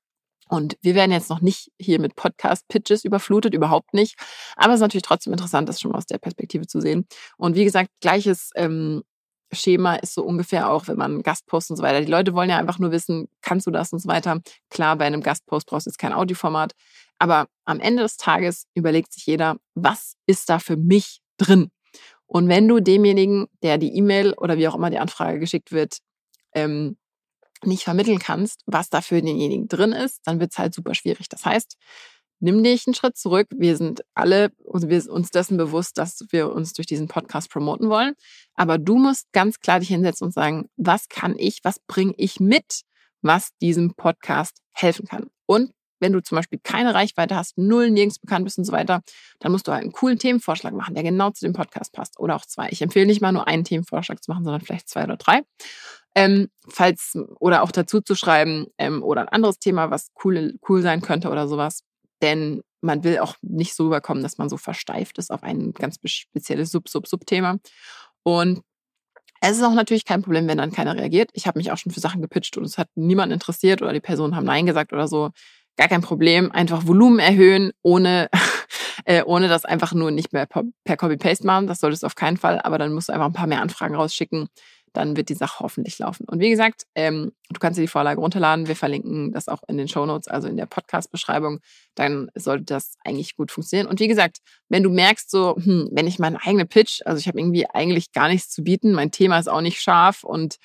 Und 0.49 0.77
wir 0.81 0.95
werden 0.95 1.11
jetzt 1.11 1.29
noch 1.29 1.41
nicht 1.41 1.71
hier 1.79 1.99
mit 1.99 2.15
Podcast-Pitches 2.15 3.05
überflutet, 3.05 3.53
überhaupt 3.53 3.93
nicht. 3.93 4.17
Aber 4.55 4.73
es 4.73 4.77
ist 4.77 4.81
natürlich 4.81 5.03
trotzdem 5.03 5.33
interessant, 5.33 5.69
das 5.69 5.79
schon 5.79 5.91
mal 5.91 5.97
aus 5.97 6.05
der 6.05 6.17
Perspektive 6.17 6.67
zu 6.67 6.81
sehen. 6.81 7.07
Und 7.37 7.55
wie 7.55 7.63
gesagt, 7.63 7.89
gleiches 8.01 8.51
ähm, 8.55 9.03
Schema 9.51 9.95
ist 9.95 10.13
so 10.13 10.23
ungefähr 10.23 10.69
auch, 10.69 10.87
wenn 10.87 10.97
man 10.97 11.21
Gastpost 11.21 11.69
und 11.71 11.77
so 11.77 11.83
weiter. 11.83 12.01
Die 12.01 12.11
Leute 12.11 12.33
wollen 12.33 12.49
ja 12.49 12.57
einfach 12.57 12.79
nur 12.79 12.91
wissen, 12.91 13.27
kannst 13.41 13.67
du 13.67 13.71
das 13.71 13.93
und 13.93 13.99
so 13.99 14.09
weiter. 14.09 14.41
Klar, 14.69 14.97
bei 14.97 15.05
einem 15.05 15.21
Gastpost 15.21 15.67
brauchst 15.67 15.85
du 15.85 15.89
jetzt 15.89 15.97
kein 15.97 16.13
Audioformat. 16.13 16.73
Aber 17.19 17.47
am 17.65 17.79
Ende 17.79 18.03
des 18.03 18.17
Tages 18.17 18.65
überlegt 18.73 19.13
sich 19.13 19.25
jeder, 19.25 19.57
was 19.75 20.15
ist 20.25 20.49
da 20.49 20.59
für 20.59 20.77
mich 20.77 21.21
drin? 21.37 21.69
Und 22.25 22.47
wenn 22.47 22.67
du 22.67 22.79
demjenigen, 22.79 23.47
der 23.61 23.77
die 23.77 23.95
E-Mail 23.95 24.33
oder 24.33 24.57
wie 24.57 24.67
auch 24.67 24.75
immer 24.75 24.89
die 24.89 24.99
Anfrage 24.99 25.39
geschickt 25.39 25.71
wird, 25.71 25.99
ähm, 26.55 26.97
nicht 27.65 27.83
vermitteln 27.83 28.19
kannst, 28.19 28.61
was 28.65 28.89
da 28.89 29.01
für 29.01 29.21
denjenigen 29.21 29.67
drin 29.67 29.91
ist, 29.91 30.21
dann 30.25 30.39
wird 30.39 30.51
es 30.51 30.57
halt 30.57 30.73
super 30.73 30.93
schwierig. 30.93 31.29
Das 31.29 31.45
heißt, 31.45 31.77
nimm 32.39 32.63
dich 32.63 32.85
einen 32.85 32.93
Schritt 32.93 33.17
zurück. 33.17 33.47
Wir 33.55 33.77
sind 33.77 34.01
alle 34.13 34.51
wir 34.65 35.01
sind 35.01 35.11
uns 35.11 35.29
dessen 35.31 35.57
bewusst, 35.57 35.97
dass 35.97 36.19
wir 36.29 36.51
uns 36.51 36.73
durch 36.73 36.85
diesen 36.85 37.07
Podcast 37.07 37.49
promoten 37.49 37.89
wollen. 37.89 38.13
Aber 38.55 38.77
du 38.77 38.97
musst 38.97 39.31
ganz 39.31 39.59
klar 39.59 39.79
dich 39.79 39.89
hinsetzen 39.89 40.25
und 40.25 40.33
sagen, 40.33 40.69
was 40.75 41.07
kann 41.07 41.35
ich, 41.37 41.59
was 41.63 41.79
bringe 41.79 42.13
ich 42.17 42.39
mit, 42.39 42.81
was 43.21 43.49
diesem 43.61 43.95
Podcast 43.95 44.57
helfen 44.73 45.07
kann. 45.07 45.27
Und 45.45 45.71
wenn 46.03 46.11
du 46.11 46.21
zum 46.21 46.35
Beispiel 46.35 46.59
keine 46.61 46.93
Reichweite 46.93 47.35
hast, 47.35 47.57
null, 47.57 47.89
nirgends 47.89 48.19
bekannt 48.19 48.43
bist 48.43 48.57
und 48.57 48.65
so 48.65 48.73
weiter, 48.73 49.01
dann 49.39 49.53
musst 49.53 49.67
du 49.67 49.71
halt 49.71 49.83
einen 49.83 49.93
coolen 49.93 50.19
Themenvorschlag 50.19 50.73
machen, 50.73 50.95
der 50.95 51.03
genau 51.03 51.31
zu 51.31 51.45
dem 51.45 51.53
Podcast 51.53 51.93
passt. 51.93 52.19
Oder 52.19 52.35
auch 52.35 52.45
zwei. 52.45 52.67
Ich 52.71 52.81
empfehle 52.81 53.05
nicht 53.05 53.21
mal 53.21 53.31
nur 53.31 53.47
einen 53.47 53.63
Themenvorschlag 53.63 54.21
zu 54.21 54.29
machen, 54.29 54.43
sondern 54.43 54.61
vielleicht 54.61 54.89
zwei 54.89 55.05
oder 55.05 55.15
drei. 55.15 55.43
Ähm, 56.15 56.49
falls, 56.69 57.17
oder 57.39 57.63
auch 57.63 57.71
dazu 57.71 58.01
zu 58.01 58.15
schreiben, 58.15 58.67
ähm, 58.77 59.01
oder 59.03 59.21
ein 59.21 59.29
anderes 59.29 59.59
Thema, 59.59 59.89
was 59.91 60.11
cool, 60.23 60.55
cool 60.69 60.81
sein 60.81 61.01
könnte 61.01 61.29
oder 61.29 61.47
sowas. 61.47 61.81
Denn 62.21 62.61
man 62.81 63.03
will 63.03 63.19
auch 63.19 63.35
nicht 63.41 63.75
so 63.75 63.87
überkommen, 63.87 64.23
dass 64.23 64.37
man 64.37 64.49
so 64.49 64.57
versteift 64.57 65.17
ist 65.17 65.31
auf 65.31 65.43
ein 65.43 65.73
ganz 65.73 65.97
spezielles 66.05 66.71
Sub-Sub-Sub-Thema. 66.71 67.57
Und 68.23 68.61
Es 69.41 69.57
ist 69.57 69.63
auch 69.63 69.73
natürlich 69.73 70.05
kein 70.05 70.21
Problem, 70.23 70.47
wenn 70.47 70.57
dann 70.57 70.71
keiner 70.71 70.95
reagiert. 70.95 71.29
Ich 71.33 71.47
habe 71.47 71.59
mich 71.59 71.71
auch 71.71 71.77
schon 71.77 71.91
für 71.91 71.99
Sachen 71.99 72.21
gepitcht 72.21 72.57
und 72.57 72.63
es 72.65 72.77
hat 72.77 72.87
niemand 72.95 73.33
interessiert 73.33 73.81
oder 73.81 73.91
die 73.93 73.99
Personen 73.99 74.35
haben 74.35 74.45
Nein 74.45 74.65
gesagt 74.65 74.93
oder 74.93 75.07
so. 75.07 75.31
Gar 75.77 75.89
kein 75.89 76.01
Problem. 76.01 76.51
Einfach 76.51 76.87
Volumen 76.87 77.19
erhöhen, 77.19 77.71
ohne, 77.81 78.29
äh, 79.05 79.23
ohne 79.23 79.49
das 79.49 79.65
einfach 79.65 79.93
nur 79.93 80.11
nicht 80.11 80.31
mehr 80.33 80.47
per 80.47 80.97
Copy-Paste 80.97 81.45
machen. 81.45 81.67
Das 81.67 81.79
solltest 81.79 82.03
du 82.03 82.07
auf 82.07 82.15
keinen 82.15 82.37
Fall. 82.37 82.61
Aber 82.61 82.77
dann 82.77 82.93
musst 82.93 83.09
du 83.09 83.13
einfach 83.13 83.27
ein 83.27 83.33
paar 83.33 83.47
mehr 83.47 83.61
Anfragen 83.61 83.95
rausschicken 83.95 84.47
dann 84.93 85.17
wird 85.17 85.29
die 85.29 85.35
Sache 85.35 85.59
hoffentlich 85.59 85.99
laufen. 85.99 86.25
Und 86.27 86.39
wie 86.39 86.49
gesagt, 86.49 86.83
ähm, 86.95 87.31
du 87.49 87.59
kannst 87.59 87.77
dir 87.77 87.83
die 87.83 87.87
Vorlage 87.87 88.21
runterladen. 88.21 88.67
Wir 88.67 88.75
verlinken 88.75 89.31
das 89.31 89.47
auch 89.47 89.61
in 89.67 89.77
den 89.77 89.87
Show 89.87 90.05
Notes, 90.05 90.27
also 90.27 90.47
in 90.47 90.55
der 90.55 90.67
Podcast-Beschreibung. 90.67 91.59
Dann 91.95 92.29
sollte 92.35 92.65
das 92.65 92.95
eigentlich 93.03 93.35
gut 93.35 93.51
funktionieren. 93.51 93.87
Und 93.87 93.99
wie 93.99 94.07
gesagt, 94.07 94.37
wenn 94.69 94.83
du 94.83 94.89
merkst, 94.89 95.29
so, 95.29 95.55
hm, 95.55 95.89
wenn 95.91 96.07
ich 96.07 96.19
meinen 96.19 96.37
eigenen 96.37 96.67
Pitch, 96.67 97.01
also 97.05 97.19
ich 97.19 97.27
habe 97.27 97.39
irgendwie 97.39 97.67
eigentlich 97.69 98.11
gar 98.11 98.27
nichts 98.27 98.49
zu 98.49 98.63
bieten, 98.63 98.93
mein 98.93 99.11
Thema 99.11 99.39
ist 99.39 99.49
auch 99.49 99.61
nicht 99.61 99.81
scharf 99.81 100.23
und 100.23 100.57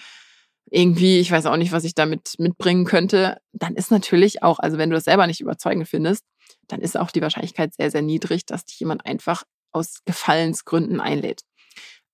irgendwie, 0.71 1.19
ich 1.19 1.31
weiß 1.31 1.47
auch 1.47 1.57
nicht, 1.57 1.73
was 1.73 1.85
ich 1.85 1.95
damit 1.95 2.35
mitbringen 2.39 2.85
könnte, 2.85 3.39
dann 3.53 3.75
ist 3.75 3.91
natürlich 3.91 4.43
auch, 4.43 4.59
also 4.59 4.77
wenn 4.79 4.91
du 4.91 4.97
das 4.97 5.05
selber 5.05 5.27
nicht 5.27 5.41
überzeugend 5.41 5.89
findest, 5.89 6.25
dann 6.67 6.81
ist 6.81 6.99
auch 6.99 7.11
die 7.11 7.23
Wahrscheinlichkeit 7.23 7.75
sehr, 7.75 7.91
sehr 7.91 8.03
niedrig, 8.03 8.45
dass 8.47 8.67
dich 8.67 8.79
jemand 8.79 9.07
einfach 9.07 9.45
aus 9.73 10.01
Gefallensgründen 10.05 11.01
einlädt. 11.01 11.43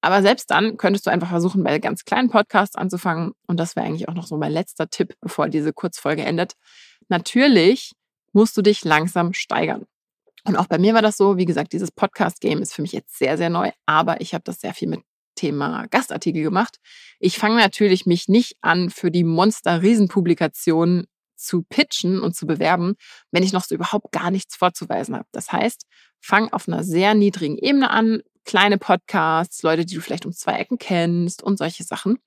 Aber 0.04 0.20
selbst 0.20 0.50
dann 0.50 0.76
könntest 0.76 1.06
du 1.06 1.10
einfach 1.10 1.30
versuchen, 1.30 1.64
bei 1.64 1.78
ganz 1.78 2.04
kleinen 2.04 2.28
Podcasts 2.28 2.76
anzufangen. 2.76 3.32
Und 3.46 3.58
das 3.58 3.74
wäre 3.74 3.86
eigentlich 3.86 4.06
auch 4.06 4.12
noch 4.12 4.26
so 4.26 4.36
mein 4.36 4.52
letzter 4.52 4.90
Tipp, 4.90 5.14
bevor 5.22 5.48
diese 5.48 5.72
Kurzfolge 5.72 6.22
endet. 6.22 6.52
Natürlich 7.08 7.92
musst 8.34 8.54
du 8.58 8.60
dich 8.60 8.84
langsam 8.84 9.32
steigern. 9.32 9.86
Und 10.46 10.56
auch 10.56 10.66
bei 10.66 10.76
mir 10.76 10.92
war 10.92 11.00
das 11.00 11.16
so, 11.16 11.38
wie 11.38 11.46
gesagt, 11.46 11.72
dieses 11.72 11.90
Podcast-Game 11.90 12.60
ist 12.60 12.74
für 12.74 12.82
mich 12.82 12.92
jetzt 12.92 13.16
sehr, 13.16 13.38
sehr 13.38 13.48
neu, 13.48 13.70
aber 13.86 14.20
ich 14.20 14.34
habe 14.34 14.44
das 14.44 14.60
sehr 14.60 14.74
viel 14.74 14.88
mit 14.88 15.00
Thema 15.36 15.86
Gastartikel 15.86 16.42
gemacht. 16.42 16.80
Ich 17.18 17.38
fange 17.38 17.56
natürlich 17.56 18.04
mich 18.04 18.28
nicht 18.28 18.58
an, 18.60 18.90
für 18.90 19.10
die 19.10 19.24
Monster-Riesenpublikationen 19.24 21.06
zu 21.34 21.62
pitchen 21.62 22.20
und 22.20 22.36
zu 22.36 22.46
bewerben, 22.46 22.96
wenn 23.30 23.42
ich 23.42 23.54
noch 23.54 23.64
so 23.64 23.74
überhaupt 23.74 24.12
gar 24.12 24.30
nichts 24.30 24.54
vorzuweisen 24.54 25.14
habe. 25.14 25.26
Das 25.32 25.50
heißt, 25.50 25.86
fang 26.20 26.52
auf 26.52 26.68
einer 26.68 26.84
sehr 26.84 27.14
niedrigen 27.14 27.56
Ebene 27.56 27.88
an, 27.88 28.20
kleine 28.44 28.78
Podcasts, 28.78 29.62
Leute, 29.62 29.84
die 29.84 29.94
du 29.94 30.00
vielleicht 30.00 30.26
um 30.26 30.32
zwei 30.32 30.54
Ecken 30.54 30.78
kennst 30.78 31.42
und 31.42 31.58
solche 31.58 31.84
Sachen. 31.84 32.18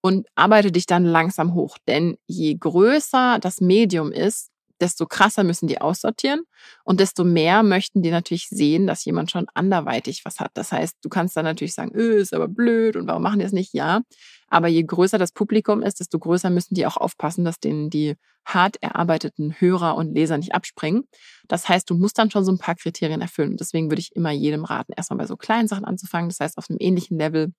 Und 0.00 0.28
arbeite 0.36 0.70
dich 0.70 0.86
dann 0.86 1.04
langsam 1.04 1.54
hoch. 1.54 1.78
Denn 1.88 2.16
je 2.26 2.54
größer 2.54 3.38
das 3.40 3.60
Medium 3.60 4.12
ist, 4.12 4.50
desto 4.80 5.06
krasser 5.06 5.44
müssen 5.44 5.66
die 5.66 5.80
aussortieren 5.80 6.42
und 6.84 7.00
desto 7.00 7.24
mehr 7.24 7.62
möchten 7.62 8.02
die 8.02 8.10
natürlich 8.10 8.48
sehen, 8.48 8.86
dass 8.86 9.04
jemand 9.04 9.30
schon 9.30 9.46
anderweitig 9.54 10.24
was 10.24 10.40
hat. 10.40 10.50
Das 10.54 10.72
heißt, 10.72 10.96
du 11.02 11.08
kannst 11.08 11.36
dann 11.36 11.44
natürlich 11.44 11.74
sagen, 11.74 11.92
öh, 11.94 12.20
ist 12.20 12.34
aber 12.34 12.48
blöd 12.48 12.96
und 12.96 13.06
warum 13.06 13.22
machen 13.22 13.38
die 13.38 13.44
das 13.44 13.52
nicht? 13.52 13.74
Ja. 13.74 14.02
Aber 14.48 14.68
je 14.68 14.82
größer 14.84 15.18
das 15.18 15.32
Publikum 15.32 15.82
ist, 15.82 16.00
desto 16.00 16.18
größer 16.18 16.50
müssen 16.50 16.74
die 16.74 16.86
auch 16.86 16.96
aufpassen, 16.96 17.44
dass 17.44 17.58
denen 17.58 17.90
die 17.90 18.16
hart 18.44 18.76
erarbeiteten 18.80 19.60
Hörer 19.60 19.96
und 19.96 20.14
Leser 20.14 20.38
nicht 20.38 20.54
abspringen. 20.54 21.04
Das 21.48 21.68
heißt, 21.68 21.90
du 21.90 21.96
musst 21.96 22.16
dann 22.18 22.30
schon 22.30 22.44
so 22.44 22.52
ein 22.52 22.58
paar 22.58 22.76
Kriterien 22.76 23.20
erfüllen. 23.20 23.52
Und 23.52 23.60
deswegen 23.60 23.90
würde 23.90 24.00
ich 24.00 24.14
immer 24.14 24.30
jedem 24.30 24.64
raten, 24.64 24.92
erstmal 24.96 25.18
bei 25.18 25.26
so 25.26 25.36
kleinen 25.36 25.66
Sachen 25.66 25.84
anzufangen. 25.84 26.28
Das 26.28 26.38
heißt, 26.38 26.58
auf 26.58 26.70
einem 26.70 26.78
ähnlichen 26.80 27.18
Level, 27.18 27.52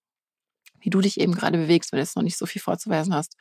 wie 0.80 0.90
du 0.90 1.02
dich 1.02 1.20
eben 1.20 1.34
gerade 1.34 1.58
bewegst, 1.58 1.92
wenn 1.92 1.98
du 1.98 2.04
jetzt 2.04 2.16
noch 2.16 2.24
nicht 2.24 2.38
so 2.38 2.46
viel 2.46 2.62
vorzuweisen 2.62 3.14
hast. 3.14 3.36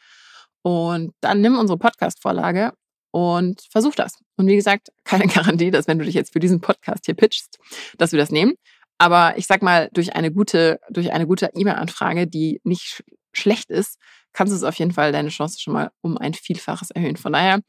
Und 0.63 1.13
dann 1.21 1.41
nimm 1.41 1.57
unsere 1.57 1.79
Podcast-Vorlage 1.79 2.73
und 3.17 3.63
versuch 3.71 3.95
das. 3.95 4.19
Und 4.37 4.47
wie 4.47 4.57
gesagt, 4.57 4.91
keine 5.05 5.27
Garantie, 5.27 5.71
dass 5.71 5.89
wenn 5.89 5.99
du 5.99 6.05
dich 6.05 6.15
jetzt 6.15 6.35
für 6.35 6.39
diesen 6.39 6.61
Podcast 6.61 7.07
hier 7.07 7.15
pitchst, 7.15 7.59
dass 7.97 8.13
wir 8.13 8.19
das 8.19 8.31
nehmen. 8.31 8.57
Aber 8.99 9.39
ich 9.39 9.47
sag 9.47 9.63
mal, 9.63 9.89
durch 9.95 10.15
eine 10.15 10.31
gute, 10.31 10.79
durch 10.91 11.13
eine 11.13 11.27
gute 11.27 11.51
E-Mail-Anfrage, 11.55 12.27
die 12.27 12.61
nicht 12.63 13.03
schlecht 13.33 13.71
ist, 13.71 13.99
kannst 14.35 14.53
du 14.53 14.57
es 14.57 14.65
auf 14.65 14.75
jeden 14.75 14.93
Fall 14.93 15.13
deine 15.13 15.31
Chance 15.31 15.59
schon 15.59 15.73
mal 15.73 15.91
um 16.03 16.19
ein 16.19 16.35
Vielfaches 16.35 16.91
erhöhen. 16.91 17.17
Von 17.17 17.33
daher 17.33 17.61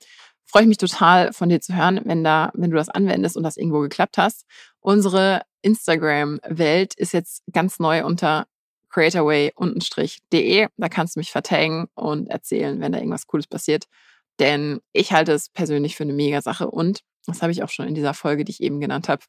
freue 0.45 0.63
ich 0.63 0.67
mich 0.67 0.77
total 0.79 1.31
von 1.31 1.47
dir 1.47 1.61
zu 1.61 1.73
hören, 1.77 2.01
wenn 2.03 2.25
da, 2.25 2.51
wenn 2.53 2.69
du 2.69 2.75
das 2.75 2.89
anwendest 2.89 3.37
und 3.37 3.43
das 3.43 3.55
irgendwo 3.55 3.79
geklappt 3.79 4.17
hast. 4.17 4.45
Unsere 4.81 5.43
Instagram-Welt 5.61 6.93
ist 6.95 7.13
jetzt 7.13 7.43
ganz 7.53 7.79
neu 7.79 8.03
unter 8.05 8.47
creatorway-de. 8.89 10.67
Da 10.75 10.89
kannst 10.89 11.15
du 11.15 11.19
mich 11.21 11.31
vertaggen 11.31 11.87
und 11.95 12.27
erzählen, 12.29 12.81
wenn 12.81 12.91
da 12.91 12.97
irgendwas 12.97 13.27
Cooles 13.27 13.47
passiert. 13.47 13.85
Denn 14.39 14.79
ich 14.93 15.11
halte 15.13 15.31
es 15.33 15.49
persönlich 15.49 15.95
für 15.95 16.03
eine 16.03 16.13
Mega-Sache. 16.13 16.69
Und 16.69 17.01
das 17.25 17.41
habe 17.41 17.51
ich 17.51 17.63
auch 17.63 17.69
schon 17.69 17.87
in 17.87 17.95
dieser 17.95 18.13
Folge, 18.13 18.43
die 18.45 18.51
ich 18.51 18.61
eben 18.61 18.79
genannt 18.79 19.09
habe, 19.09 19.23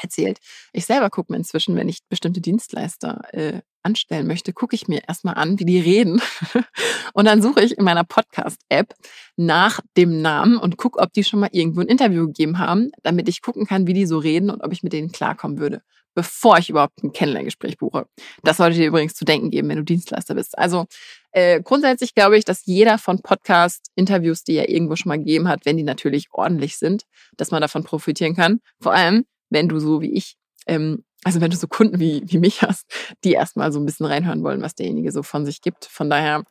erzählt. 0.00 0.38
Ich 0.72 0.86
selber 0.86 1.10
gucke 1.10 1.32
mir 1.32 1.38
inzwischen, 1.38 1.76
wenn 1.76 1.88
ich 1.88 2.00
bestimmte 2.08 2.40
Dienstleister 2.40 3.22
äh, 3.32 3.60
anstellen 3.82 4.26
möchte, 4.26 4.52
gucke 4.52 4.74
ich 4.74 4.88
mir 4.88 5.02
erstmal 5.08 5.34
an, 5.34 5.58
wie 5.58 5.64
die 5.64 5.80
reden. 5.80 6.20
und 7.14 7.24
dann 7.24 7.42
suche 7.42 7.62
ich 7.62 7.78
in 7.78 7.84
meiner 7.84 8.04
Podcast-App 8.04 8.94
nach 9.36 9.80
dem 9.96 10.20
Namen 10.20 10.58
und 10.58 10.76
gucke, 10.76 10.98
ob 10.98 11.12
die 11.12 11.24
schon 11.24 11.40
mal 11.40 11.48
irgendwo 11.52 11.80
ein 11.80 11.88
Interview 11.88 12.26
gegeben 12.26 12.58
haben, 12.58 12.90
damit 13.02 13.28
ich 13.28 13.40
gucken 13.40 13.66
kann, 13.66 13.86
wie 13.86 13.94
die 13.94 14.06
so 14.06 14.18
reden 14.18 14.50
und 14.50 14.62
ob 14.62 14.72
ich 14.72 14.82
mit 14.82 14.92
denen 14.92 15.10
klarkommen 15.10 15.58
würde, 15.58 15.80
bevor 16.14 16.58
ich 16.58 16.68
überhaupt 16.68 17.02
ein 17.02 17.12
Kennenlerngespräch 17.12 17.78
buche. 17.78 18.06
Das 18.42 18.58
sollte 18.58 18.76
dir 18.76 18.88
übrigens 18.88 19.14
zu 19.14 19.24
denken 19.24 19.50
geben, 19.50 19.68
wenn 19.68 19.78
du 19.78 19.84
Dienstleister 19.84 20.34
bist. 20.34 20.58
Also 20.58 20.86
äh, 21.30 21.62
grundsätzlich 21.62 22.14
glaube 22.14 22.36
ich, 22.36 22.44
dass 22.44 22.66
jeder 22.66 22.98
von 22.98 23.22
Podcast-Interviews, 23.22 24.42
die 24.44 24.56
er 24.56 24.68
irgendwo 24.68 24.96
schon 24.96 25.08
mal 25.10 25.18
gegeben 25.18 25.48
hat, 25.48 25.64
wenn 25.64 25.76
die 25.76 25.82
natürlich 25.82 26.28
ordentlich 26.32 26.76
sind, 26.76 27.04
dass 27.36 27.50
man 27.50 27.62
davon 27.62 27.84
profitieren 27.84 28.34
kann. 28.34 28.60
Vor 28.80 28.92
allem, 28.92 29.24
wenn 29.50 29.68
du 29.68 29.78
so 29.78 30.00
wie 30.00 30.12
ich 30.12 30.36
ähm, 30.66 31.04
also 31.24 31.40
wenn 31.40 31.50
du 31.50 31.56
so 31.56 31.66
Kunden 31.66 31.98
wie, 31.98 32.22
wie 32.26 32.38
mich 32.38 32.62
hast, 32.62 32.86
die 33.24 33.32
erstmal 33.32 33.72
so 33.72 33.80
ein 33.80 33.86
bisschen 33.86 34.06
reinhören 34.06 34.42
wollen, 34.44 34.62
was 34.62 34.74
derjenige 34.74 35.10
so 35.10 35.22
von 35.22 35.44
sich 35.44 35.60
gibt. 35.60 35.84
Von 35.84 36.08
daher, 36.10 36.44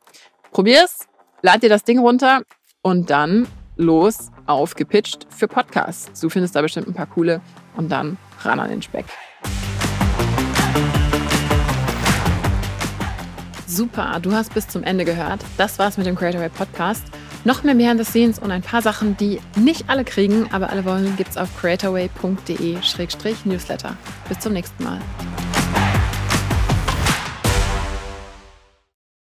probier's, 0.52 1.06
lad 1.42 1.62
dir 1.62 1.68
das 1.68 1.84
Ding 1.84 1.98
runter 1.98 2.42
und 2.82 3.10
dann 3.10 3.46
los 3.76 4.30
auf 4.46 4.74
gepitcht 4.74 5.26
für 5.30 5.48
Podcasts. 5.48 6.20
Du 6.20 6.28
findest 6.28 6.54
da 6.54 6.62
bestimmt 6.62 6.88
ein 6.88 6.94
paar 6.94 7.06
coole 7.06 7.40
und 7.76 7.90
dann 7.90 8.18
ran 8.42 8.60
an 8.60 8.70
den 8.70 8.82
Speck. 8.82 9.06
Super, 13.66 14.18
du 14.20 14.32
hast 14.32 14.52
bis 14.54 14.66
zum 14.66 14.82
Ende 14.82 15.04
gehört. 15.04 15.44
Das 15.56 15.78
war's 15.78 15.96
mit 15.96 16.06
dem 16.06 16.16
Creator 16.16 16.46
Podcast. 16.48 17.04
Noch 17.44 17.62
mehr 17.62 17.74
Behind 17.74 17.98
the 17.98 18.04
Scenes 18.04 18.38
und 18.38 18.50
ein 18.50 18.62
paar 18.62 18.80
Sachen, 18.82 19.16
die 19.16 19.40
nicht 19.56 19.88
alle 19.88 20.04
kriegen, 20.04 20.48
aber 20.52 20.70
alle 20.70 20.84
wollen, 20.84 21.16
gibt's 21.16 21.36
auf 21.36 21.48
creatorway.de-newsletter. 21.60 23.96
Bis 24.28 24.38
zum 24.40 24.52
nächsten 24.52 24.84
Mal. 24.84 25.00